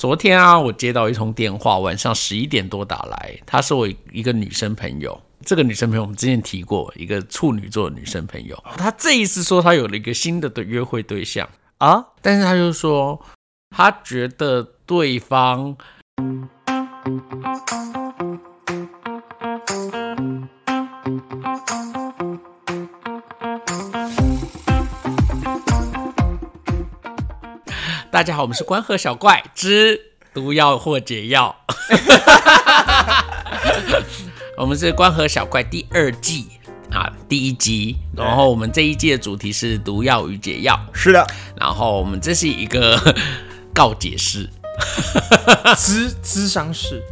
[0.00, 5.20] 昨天啊，我接到一通电话，晚上十一点多打来，她是我一个女生朋友。
[5.44, 8.58] 这个女生朋友我们之前提过，一个处女座的女生朋友。
[8.78, 13.20] 她这一次说她有了一个新的的约会对象啊，但是她就说
[13.76, 15.76] 她觉得对方。
[28.20, 29.98] 大家好，我们是关河小怪之
[30.34, 31.56] 毒药或解药。
[34.58, 36.46] 我们是关河小怪第二季
[36.92, 37.96] 啊，第一集。
[38.14, 40.78] 然后我们这一季的主题是毒药与解药。
[40.92, 41.26] 是的。
[41.56, 43.16] 然后我们这是一个
[43.72, 44.46] 告解室，
[45.74, 47.02] 咨咨商室。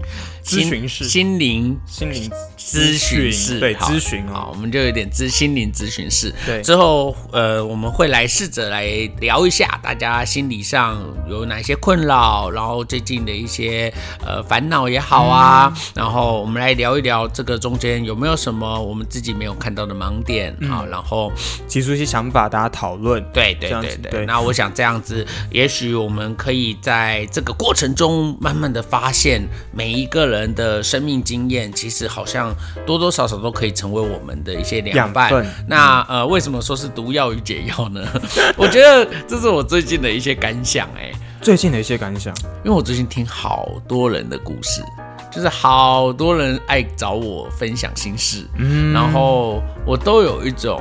[0.44, 2.30] 咨询室，心灵心灵
[2.68, 6.32] 咨询室，对，咨询啊，我们就有点咨心灵咨询室。
[6.46, 8.86] 对，之后呃，我们会来试着来
[9.20, 13.92] 聊一下大家心理上有哪些困扰，然后最近的一些
[14.24, 20.56] 呃烦恼也好啊，然后我们来聊一聊这个中间有没有什么我们自己没有看到的盲点。
[20.70, 21.30] 啊，然后
[21.68, 23.22] 提出一些想法，大家讨论。
[23.34, 30.38] 对对对对，那我想这样子，也许我们可以在这个过程中慢慢的发现每一个人。
[30.38, 32.54] 人的生命经验其实好像
[32.86, 35.30] 多多少少都可以成为我们的一些凉拌。
[35.66, 38.04] 那呃，为什么说是毒药与解药呢？
[38.56, 40.88] 我觉得这是我最近的一些感想。
[40.96, 42.34] 哎，最近的一些感想，
[42.64, 44.82] 因为我最近听好多人的故事，
[45.30, 50.80] 就是好多人爱找我分享心事，嗯，然后我都有一种，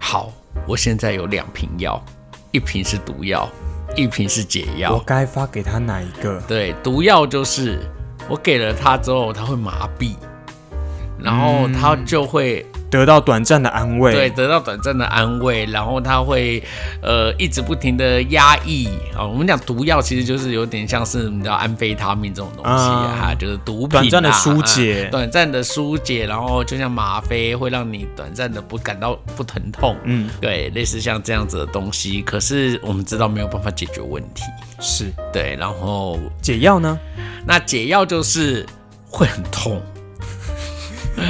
[0.00, 0.32] 好，
[0.66, 2.02] 我现在有两瓶药，
[2.52, 3.48] 一瓶是毒药，
[3.96, 6.40] 一瓶是解药，我该发给他哪一个？
[6.48, 7.80] 对，毒药就是。
[8.28, 10.16] 我给了他之后，他会麻痹，
[11.18, 14.12] 然后他就会得到短暂的安慰。
[14.12, 16.62] 对，得到短暂的安慰，然后他会
[17.02, 19.24] 呃一直不停的压抑啊。
[19.24, 23.88] 我们讲毒药其实就是有点像是你知道安非他命这种东西啊，就是毒品。
[23.88, 29.96] 短暂的疏解，短暂的疏解，然后就像吗啡会让你短暂的不感到不疼痛。
[30.04, 32.22] 嗯，对，类似像这样子的东西。
[32.22, 34.42] 可是我们知道没有办法解决问题。
[34.78, 36.98] 是对，然后解药呢？
[37.46, 38.66] 那解药就是
[39.08, 39.80] 会很痛，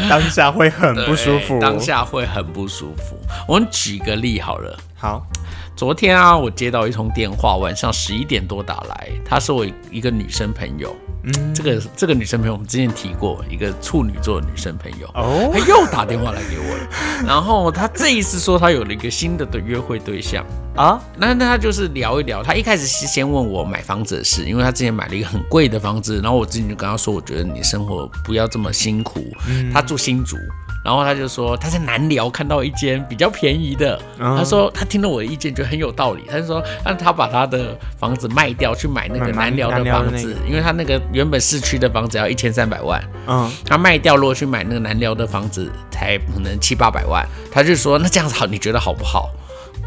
[0.08, 3.16] 当下会很不舒服，当下会很不舒服。
[3.46, 5.26] 我们举个例好了，好，
[5.74, 10.94] 昨天啊，我接到一通电话，晚上十一点多打来，她是我一个女生朋友。
[11.24, 15.06] 嗯，这个这个女生朋友我们之前提过，一个处女座的女生朋友。
[15.14, 17.26] 哦，她又打电话来给我了。
[17.26, 20.46] 然后她这一次说她有了一个新的的约会对象
[20.76, 22.42] 啊，那那他就是聊一聊。
[22.42, 29.24] 他一开始是先问我买房子的事，因为他之前买了一个很贵的房子，然后我之前就跟他说，我觉得你生活不要这么辛苦。
[29.72, 30.36] 他住新竹。
[30.84, 49.28] 然后他就说他在南寮看到一间比较便宜的，他说他听了我的意见觉得很有道理，他就说让他把他的房子卖掉去买那个南寮的房子，因为他那个原本市区的房子要一千三百万，嗯，他卖掉如果去买那个南寮的房子才可能七八百万，他就说那这样子好，你觉得好不好？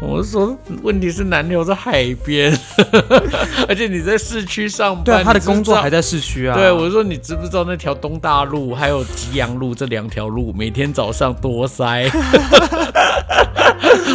[0.00, 2.56] 我说，问题是南流在海边，
[3.68, 5.04] 而且你在市区上班。
[5.04, 6.54] 对，他的工作还在市区啊。
[6.56, 12.10] 对，我说你知不知道那条东大路还有吉阳路这两条路每天早上多塞？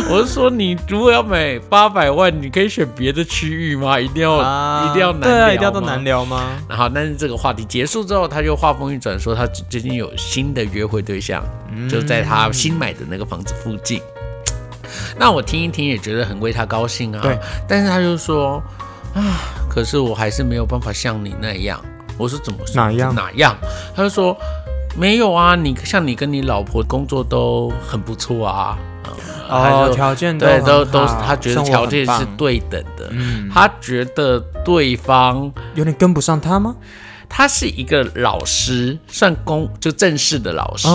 [0.10, 4.00] 我是说，你如果要买八百万，你可以选别的区域吗？
[4.00, 4.38] 一定要
[4.90, 6.58] 一定要南对啊，一定要到南聊吗？
[6.70, 11.44] 然后，但是这个话题结束之后，他就话锋一转，说他最近有新的约会对象，
[11.90, 14.00] 就在他新买的那个房子附近。
[15.18, 17.22] 那我听一听也觉得很为他高兴啊。
[17.22, 18.62] 对，但是他就说
[19.14, 19.22] 啊，
[19.70, 21.80] 可是我还是没有办法像你那样。
[22.18, 23.56] 我说怎么哪样哪样？
[23.96, 24.38] 他就说
[24.96, 28.78] 没有啊，你像你跟你老婆工作都很不错啊。
[29.48, 33.08] 哦，条件对都都是他觉得条件是对等的。
[33.12, 36.76] 嗯，他觉得对方有点跟不上他吗？
[37.38, 40.88] 他是一个老师，算公就正式的老师，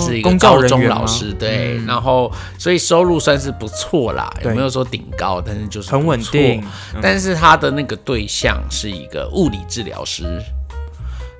[0.00, 1.76] 是一个高中老师，对。
[1.88, 5.42] 然后所以收入算是不错啦，有没有说顶高？
[5.44, 6.64] 但是就是很稳定。
[7.02, 10.40] 但是他的那个对象是一个物理治疗师。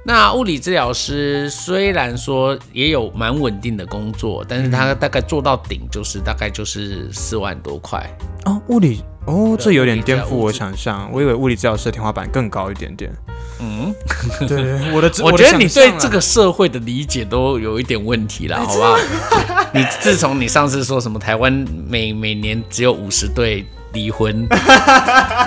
[0.05, 8.05] 那物理治疗师虽然说也有蛮稳定的工作，但是他大概做到顶就是大概就是四万多块
[8.45, 8.61] 哦。
[8.67, 13.13] 物理哦，这有点颠覆我想象，我以为物理治疗师的天花板更高一点点。
[13.61, 13.95] 嗯，
[14.47, 18.97] 对，我的我觉得你对这个社会的理解都有一点问题了，好不好？
[19.75, 21.53] 你自从你上次说什么台湾
[21.89, 24.49] 每每年只有五十对离婚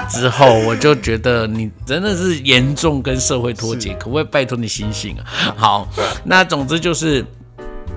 [0.09, 5.23] 之后，我就觉得你真的是严重跟社会脱节，可不可以拜托你醒醒啊？
[5.55, 5.87] 好，
[6.23, 7.25] 那总之就是。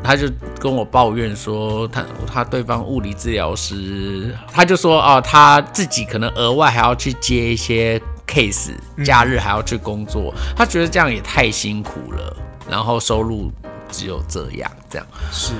[0.06, 0.28] 他就
[0.60, 8.72] 跟我抱怨说，他他对方物理治疗师，他就说啊，他自己可能额外还要去接一些 case，
[9.04, 12.36] 假日还要去工作，他觉得这样也太辛苦了，
[12.68, 13.50] 然后收入
[13.90, 15.06] 只有这样，这样。
[15.30, 15.52] 是。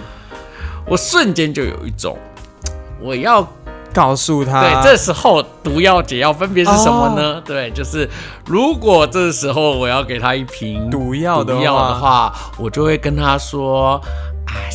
[0.87, 2.19] 我瞬间就有一种
[3.01, 3.47] 我要。
[3.95, 7.41] 告诉他，对，这时候毒药解药分别是什么呢？
[7.43, 8.11] 对，就是
[8.45, 11.55] 如果这时候我要给他一瓶毒药的
[12.01, 14.01] 话，我就会跟他说，啊，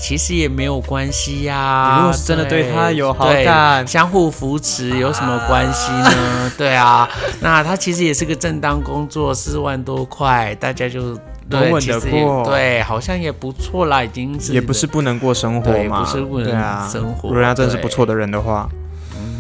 [0.02, 1.98] 其实也没有关系呀。
[1.98, 6.52] 如果是真的对他有好感，相互扶持有什么关系呢？
[6.58, 7.08] 对啊，
[7.42, 11.18] 那他其实也是个正当工作，四万多块，大家就
[11.52, 17.30] 稳稳的过，对，好像也不错啦，已经是也不是不能过生活嘛，不是不能生活。
[17.30, 18.70] 如果他真是不错的人的话。
[19.16, 19.40] 嗯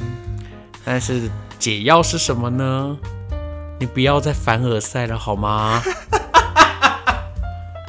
[0.86, 2.98] 但是解药是什么呢？
[3.80, 5.80] 你不要再凡尔赛了好吗？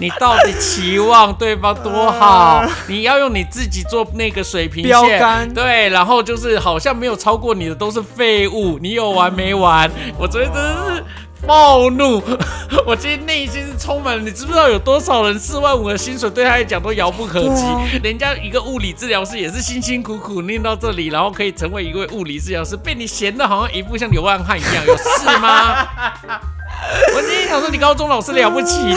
[0.00, 2.64] 你到底期望对方多好？
[2.88, 9.90] 你要用你自己做那个水平线，对，然后就是好像没有超过你的都是废物，你有完没完？
[10.18, 11.04] 我昨天真的是。
[11.46, 12.22] 暴怒！
[12.84, 17.64] 我今天内心是充满了，你知不知道有多少人四万五的薪水对他来讲都遥不可及？
[18.04, 25.88] 人家一个物理治疗师也是辛辛苦苦念到这里，然后可以成为一位物理治疗师，被你闲的好像一副像流浪汉一样，有事吗？
[27.14, 28.94] 我今天想说，你高中老师了不起你。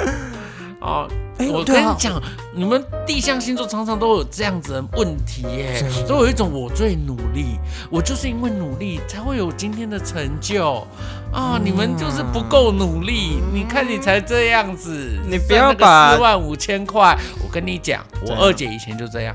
[0.80, 1.08] 哦。
[1.50, 2.22] 我跟你讲，
[2.54, 7.56] 你们地象星座常常都有这样子的问题耶，都有一种我最努力，
[7.90, 10.86] 我就是因为努力才会有今天的成就。
[11.32, 11.58] 啊！
[11.64, 19.34] 你们就是不够努力，你看你才这样子，你不要把四万五千块，我跟你讲，我二姐以前就这样，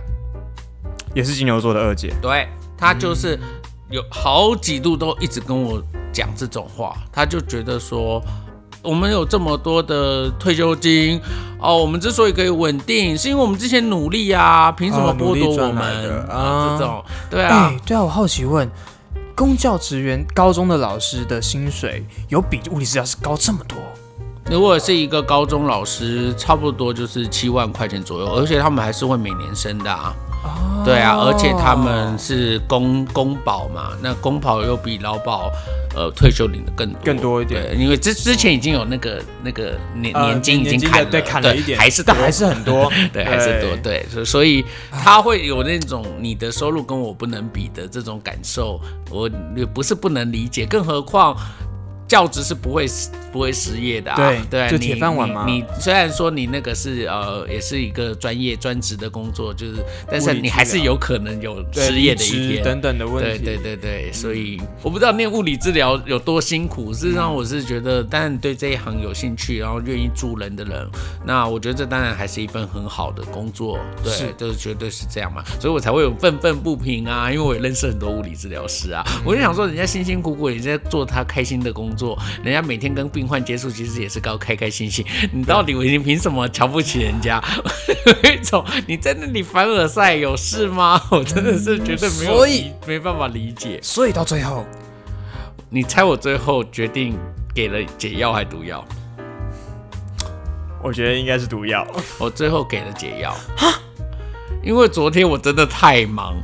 [1.16, 2.48] 也是金牛座的二姐，对，
[2.78, 3.40] 她就是
[3.90, 5.82] 有好几度都一直跟我
[6.16, 8.24] 讲这种话，他就觉得说。
[8.86, 11.20] 我们有这么多的退休金
[11.60, 15.84] 哦，我们之所以可以稳定，是因为我们之前努力啊，凭什么剥夺我们
[16.30, 16.78] 啊？
[16.78, 18.70] 这种对啊，对啊，我好奇问，
[19.36, 23.76] 公教职员高中的老师的薪水有比物理治疗师高这么多？
[24.52, 30.14] 如果是一个高中老师，差不多就是七万块钱左右，而且他们还是会每年升的啊。
[30.84, 35.52] 对啊，而且他们是公公保嘛，那公保又比劳保。
[35.98, 37.00] 呃，退休领的更多。
[37.06, 48.78] 更多一点，因为之之前已经有那个那个年年金已经砍了，对，砍了一点，还是但还是很多， 对，还是多，对，所以他会有那种你的收入跟我不能比的这种感受，
[49.10, 51.34] 我也不是不能理解，更何况。
[52.08, 52.86] 教职是不会
[53.32, 55.46] 不会失业的啊，对对，就铁饭碗嘛。
[55.48, 63.44] 你虽然说你那个是呃，也是一个专业专职的工作，就是，但是你还是有可能有失业的一天等等的问题。
[63.44, 66.94] 对对对对，所以我不知道念物理治疗有多辛苦。
[66.94, 70.88] 事实上，我是觉得，但对这一行有兴趣，然后愿意助人的人，
[71.26, 73.80] 那我觉得这当然还是一份很好的工作。
[74.04, 81.95] 对，就是绝对是这样嘛，所以我才会有愤愤不平啊，因为我也认识很多物理治疗师啊，我就想说，人家辛辛苦苦也在做他开心的工。
[81.96, 85.06] 做人家每天跟病患接触，其实也是高开开心心。
[85.32, 87.42] 你到底你凭什么瞧不起人家？
[88.24, 91.02] 一种你在那里凡尔赛有事吗？
[91.12, 93.80] 我真的是绝对没有，所以没办法理解。
[93.82, 94.66] 所以到最后，
[95.70, 97.18] 你猜我最后决定
[97.54, 98.84] 给了解药还毒药？
[100.84, 101.86] 我觉得应该是毒药。
[102.20, 103.36] 我最后给了解药，
[104.64, 106.36] 因为昨天我真的太忙。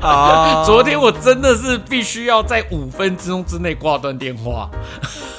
[0.00, 0.62] 啊！
[0.66, 4.70] 昨天我真的是必须要在五分钟之内挂断电话。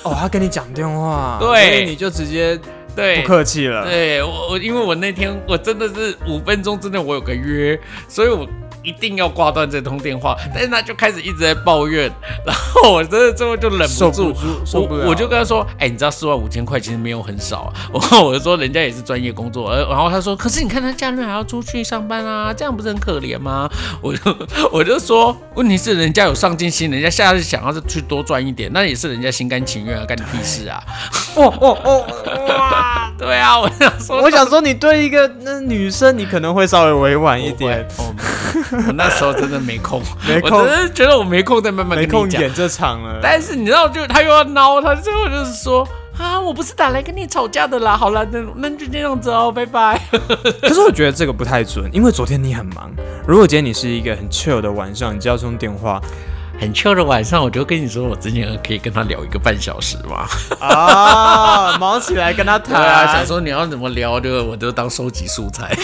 [0.03, 2.59] 哦，他跟你讲电话， 对，你就直接
[2.95, 3.85] 对不客气了。
[3.85, 8.47] 对我，我因为我那天我真的是五分钟之内我有个约，所以我。
[8.85, 12.11] 一定要挂断这通电话，但是他就开始一直在抱怨，
[12.45, 14.33] 然后我真的最后就忍不住，
[14.73, 23.69] 我我就跟他说，哎，你知道四万五千块其实没有很少啊，我我就说人家也是专业工作，然后他说，可是你看他假日还要出去上班啊，这样不是很可怜吗？
[24.01, 24.37] 我就
[24.71, 30.81] 我就说，问题是人家有上进心，人家下次想要是去多赚一点，那也是人家心甘情愿啊，干你屁事啊！
[31.35, 32.05] 哦哦哦
[32.47, 37.87] 哇，对啊，我想说，我想说你对一个那女生，你可能会稍微委婉一点。
[38.87, 43.19] 我那时候真的没空，没空，我真的觉得我没空再慢慢没空演这场了。
[43.21, 47.97] 但是你知道，就他又要闹，他最后就是说啊，我不是打来跟你吵架的啦。
[47.97, 49.99] 好了，那那就这样子哦，拜拜。
[50.61, 52.91] 可是我觉得这个不太准，因为昨天你很忙。
[53.27, 55.99] 如果今天你是一个很 chill 的晚上，你接到这种电话，
[56.59, 60.25] 很 chill 的晚上，我就跟你说，我之前可以跟他聊一个半小时嘛。
[60.59, 65.75] 啊， 忙起来跟他谈啊，想说你要怎么聊，就我就当收集素材。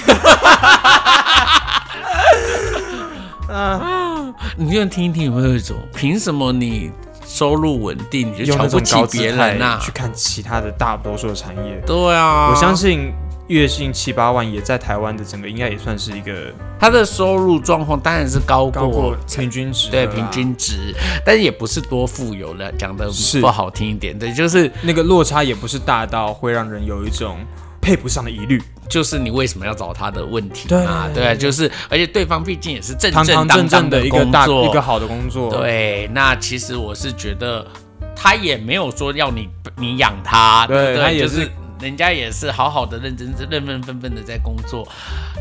[3.51, 6.91] 啊，你就听一听有没有一种，凭什么你
[7.25, 9.77] 收入稳定你就瞧不起别人呐？
[9.81, 13.11] 去看其他的大多数的产业，对啊，我相信
[13.47, 16.31] 月薪七八万，也在台湾的整个应该也算是一个
[16.79, 20.95] 他的收入状况当然是高过平均值，对平均值，
[21.25, 23.09] 但是也不是多富有了，讲的
[23.41, 27.37] 不好听一点，对，就是那个落差也不是大到会让人有一种
[27.81, 28.61] 配不上的疑虑。
[28.91, 31.07] 就是你为什么要找他的问题嘛？
[31.13, 35.49] 对，就是而且对方毕竟也是正正当当的一个大一个好的工作。
[35.49, 37.65] 对，那其实我是觉得
[38.13, 41.49] 他也没有说要你你养他，对，他也是。
[41.81, 44.87] 人家也是好好的、认真、认认分分的在工作。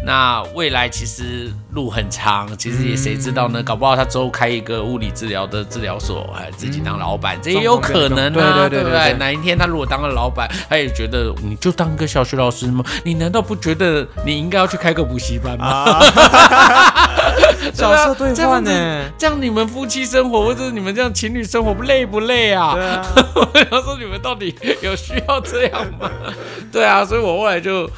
[0.04, 3.62] 那未来其实路很长，其实也谁知道呢？
[3.62, 9.12] 搞不好他之后开一个物理治疗的治疗所，还自己当老板，这也有可能啊，对不对？
[9.18, 12.82] 哪一天他如果当了老板，他也觉得你就当个小学老师吗？
[13.04, 16.00] 你难道不觉得你应该要去开个补习班吗？
[17.72, 19.04] 角色对换呢？
[19.18, 22.74] 这样你们夫妻生活或者你们这样情侣生活不累不累啊？
[22.74, 23.06] 对啊。
[23.70, 26.10] 我说你们到底有需要这样吗？
[26.72, 27.88] 对啊，所以我后来就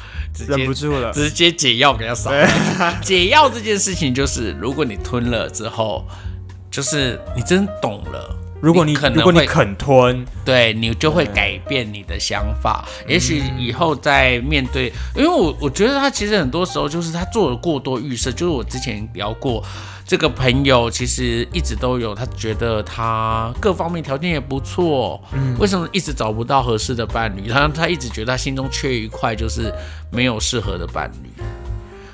[0.47, 2.31] 忍不住了，直接解药给他撒。
[3.01, 6.05] 解药这件事情就是，如果你吞了之后，
[6.71, 8.35] 就是你真懂了。
[8.63, 12.87] 如果你如果你肯吞，对你就会改变你的想法。
[13.05, 18.31] 也许以后在面对，因为我我觉得他其实很多时候就是他做了过多预设。
[18.31, 19.61] 就是我之前聊过，
[20.07, 27.49] 这个朋友其实一直都有，他觉得他各方面条件也不错，嗯，为什么一直找不到合适的伴侣？
[27.49, 29.73] 他他一直觉得他心中缺一块，就是
[30.09, 31.29] 没有适合的伴侣。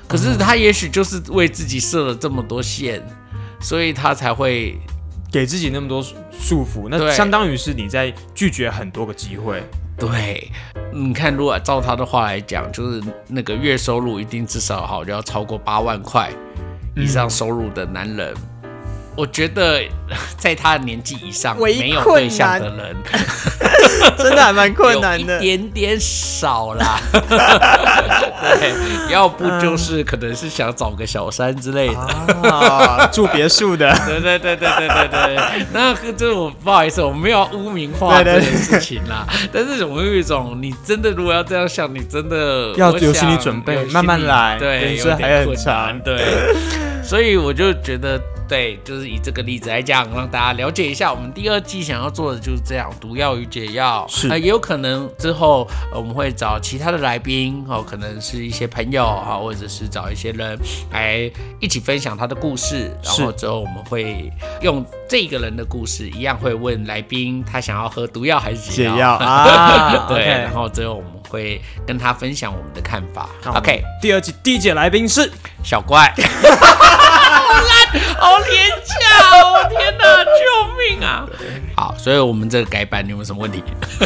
[0.08, 3.00] 可是他也许就是为自己设了这么多线，
[3.60, 4.76] 所以他才会。
[5.30, 9.62] 给自己那么多束缚，那相当于是你在拒绝很多个机会。
[9.96, 10.50] 对，
[10.92, 16.30] 你看，如果照他的话来讲，就是那个月收入一定至少好就要超过八万块
[16.96, 18.34] 以上收入的男人。
[19.16, 19.82] 我觉得
[20.38, 22.96] 在他的年纪以上没有对象的人，
[24.16, 26.98] 真的还蛮困难的，一点点少啦。
[28.40, 33.92] 对，要不就是可能是想找个小三之类的，住别墅的。
[34.06, 35.66] 对对对对对对对。
[35.72, 39.26] 那这我不好意思，我没有污名化这件事情啦。
[39.52, 44.56] 但是我有一种，你真的如果要这样想，你真的要有心理准备，慢慢来。
[44.58, 46.00] 对，有点困难。
[46.00, 46.18] 对，
[47.04, 48.18] 所以我就觉得。
[48.50, 54.04] 对，就是以这个例子来讲，让大家了解一下，我们第二季想要做的就是这样，毒药与解药。
[54.08, 60.58] 是，也有可能之后我们会找其他的来宾，哦，可能是一些朋友哈，或者是找一些人
[60.90, 61.30] 来
[61.60, 62.90] 一起分享他的故事。
[63.04, 64.28] 然后之后我们会
[64.62, 70.06] 用这个人的故事，一样会问来宾他想要喝毒药还是解药啊？
[70.10, 73.28] 对，然后之后我们会跟他分享我们的看法。
[73.54, 75.30] OK，第二季第一届来宾是
[75.62, 76.12] 小怪。
[82.10, 83.62] 所以我们这个改版你有没有什么问题？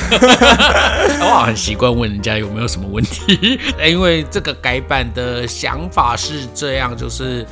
[1.23, 7.47] 我好很习惯问人家有没有什么问题， 因为这个改版的想法是这样，就是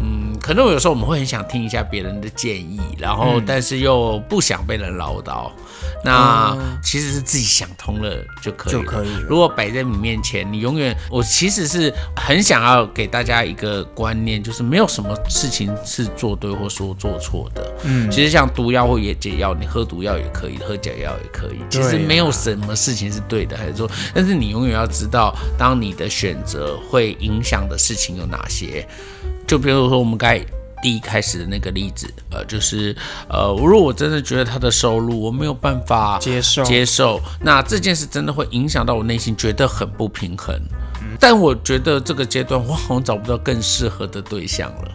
[0.00, 0.36] 嗯。
[0.40, 5.48] 可能有时候我们会很想听一下别人的建议，然后但是又不想被人唠叨。
[6.04, 8.72] 那其实是自己想通了就可以。
[8.72, 9.08] 就可以。
[9.28, 17.74] 如果摆在你面前，你永远我其实是很想要给大家一个观念，就是没有什么事情是做对或说做错的。
[17.84, 18.10] 嗯。
[18.10, 21.60] 其实像毒药或也解药，你喝毒药也可以，喝解药也可以。
[21.70, 28.86] 其实没有什么事情是对的还是说，但是你永远要知道，当你的选择会影响的事情有哪些。
[29.46, 30.44] 就比如说我们刚才
[30.82, 32.94] 第一开始的那个例子，呃，就是
[33.28, 40.54] 呃，如果我真的觉得他的收入我没有办法接受，接受，那这件事真的会影响到我内心，觉得很不平衡。
[41.20, 44.90] 但我觉得这个阶段我好像找不到更适合的对象了，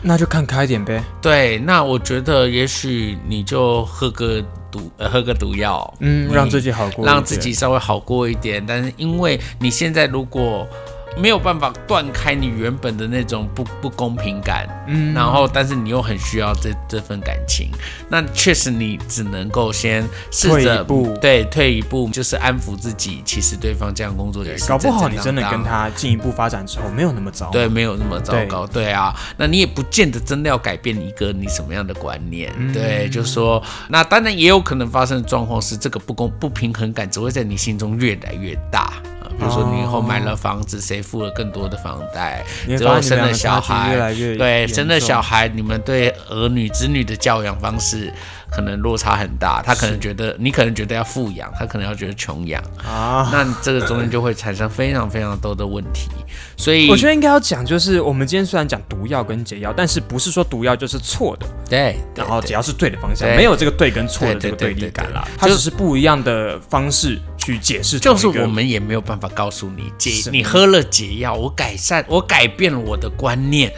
[0.00, 1.02] 那就看开点呗。
[1.20, 4.40] 对，那我觉得也许你就喝个
[4.70, 8.64] 毒，呃，喝个毒药，嗯，让自己好过，让自己稍微好过一点。
[8.64, 10.68] 但是因为你现在如果
[11.16, 17.70] 没有办法断开你原本的那种不不公平感，嗯，然后但是你又很需要这这份感情，
[18.08, 20.84] 那确实你只能够先试着
[21.20, 23.22] 对退一步，就是安抚自己。
[23.24, 28.96] 其实对方这样工作也是搞不好你真的跟他进一步发展之后没有那么糟，对，没有那么糟糕，对。
[28.96, 38.94] 啊，那你也不见得真的要改变一个你什么样的观念，对，就是说，那当然也有可能发生的状况是这个不公不平衡感只会在你心中越来越大。
[39.38, 42.44] 比如说，你以后买了房子，谁付了更多的房贷？
[42.76, 43.94] 之后生了小孩，
[44.38, 48.12] 对，生了小孩，你们对儿女子女的教养方式。
[48.48, 56.08] 可能落差很大，他可能觉得你可能觉得要富养，他可能要觉得穷养啊， 那这个中间就会产生非常非常多的问题。
[56.56, 68.00] 所以我觉得应该要讲，就是我们今天虽然讲毒药跟解药，但是不是说毒药就是错的，对，然后解药是对的方向，没有这个对跟错的这个对立感啦，它只是不一样的方式去解释。
[68.00, 73.72] 就是我们也没有办法告诉你解，你喝了解药，我改善，我改变了我的观念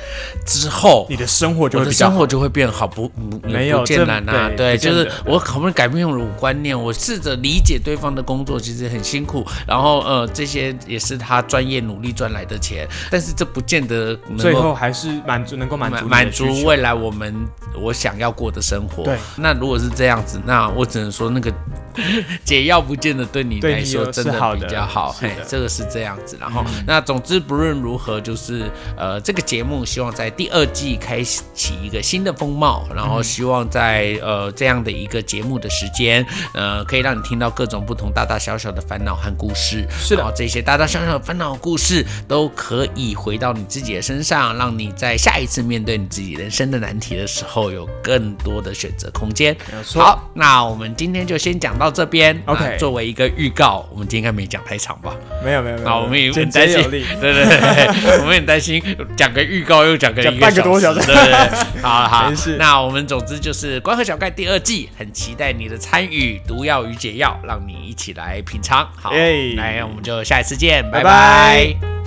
[0.47, 3.11] 之后，你的生活就会生活就会变好，不
[3.43, 4.51] 没有艰难啊。
[4.57, 17.35] 对，就是我好不容易改变了我观念，我试着理解对方的工作其实很辛苦，然后呃，这些也是他专业努力赚来的钱，但是这不见得最后还是满足能够满足满足未来我们
[17.79, 19.05] 我想要过的生活。
[19.05, 21.53] 对，那如果是这样子，那我只能说那个
[22.45, 25.13] 解药不见得对你来说真的比较好。
[25.13, 26.37] 嘿，这个是这样子。
[26.41, 36.25] 然后那总之不论如何，就是呃，这个节目希望在第二季开启一个新的风貌，然后希望在呃这样的一个节目的时间，
[36.55, 39.87] 呃，可以让你听到各种不同大大小小的烦恼和故事。
[39.91, 49.57] 是的，这些大大小小的烦恼故事都可以回到你自己的身上，让你在下一次面对你自己人生的难题的时候，有更多的选择空间。
[49.73, 50.03] 没错。
[50.03, 52.41] 好，那我们今天就先讲到这边。
[52.47, 55.15] OK，作为一个预告，我们今天应该没讲太长吧？
[55.45, 55.89] 没有没有没有。
[55.89, 56.83] 好，我们也很担心。
[56.91, 58.83] 对对对，我们很担心
[59.17, 61.01] 讲个预告又讲个半个多小时。
[61.07, 61.83] 对对对。
[61.83, 68.89] 好好，那我们总之就是《关河小盖》第二季，很期待你的参与，毒药与解药，让你一起来品尝。
[68.97, 71.98] 好，来，我们就下一次见，拜拜。